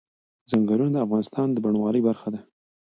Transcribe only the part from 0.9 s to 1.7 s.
د افغانستان د